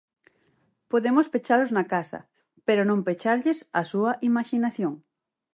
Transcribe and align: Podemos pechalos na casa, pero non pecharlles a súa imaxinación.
Podemos 0.91 1.27
pechalos 1.33 1.73
na 1.77 1.83
casa, 1.93 2.19
pero 2.67 2.81
non 2.89 3.05
pecharlles 3.07 3.59
a 3.79 3.81
súa 3.91 4.11
imaxinación. 4.29 4.93